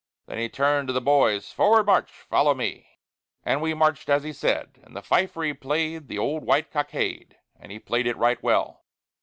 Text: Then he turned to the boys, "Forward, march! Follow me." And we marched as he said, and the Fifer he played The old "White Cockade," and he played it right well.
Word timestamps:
Then 0.25 0.39
he 0.39 0.49
turned 0.49 0.87
to 0.87 0.93
the 0.93 0.99
boys, 0.99 1.51
"Forward, 1.51 1.85
march! 1.85 2.09
Follow 2.09 2.55
me." 2.55 2.87
And 3.45 3.61
we 3.61 3.75
marched 3.75 4.09
as 4.09 4.23
he 4.23 4.33
said, 4.33 4.79
and 4.83 4.95
the 4.95 5.03
Fifer 5.03 5.43
he 5.43 5.53
played 5.53 6.07
The 6.07 6.17
old 6.17 6.43
"White 6.43 6.71
Cockade," 6.71 7.37
and 7.59 7.71
he 7.71 7.77
played 7.77 8.07
it 8.07 8.17
right 8.17 8.41
well. 8.41 8.83